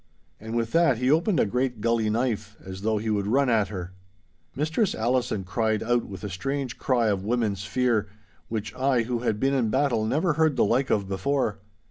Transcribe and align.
And 0.39 0.55
with 0.55 0.71
that 0.71 0.97
he 0.97 1.11
opened 1.11 1.39
a 1.39 1.45
great 1.45 1.79
gully 1.79 2.09
knife, 2.09 2.57
as 2.65 2.81
though 2.81 2.97
he 2.97 3.11
would 3.11 3.27
run 3.27 3.51
at 3.51 3.67
her. 3.67 3.91
Mistress 4.55 4.95
Allison 4.95 5.43
cried 5.43 5.83
out 5.83 6.05
with 6.05 6.23
a 6.23 6.27
strange 6.31 6.79
cry 6.79 7.09
of 7.09 7.23
woman's 7.23 7.65
fear, 7.65 8.07
which 8.49 8.73
I 8.73 9.03
who 9.03 9.19
had 9.19 9.39
been 9.39 9.53
in 9.53 9.69
battle 9.69 10.03
never 10.03 10.33
heard 10.33 10.55
the 10.55 10.65
like 10.65 10.89
of 10.89 11.07
before. 11.07 11.59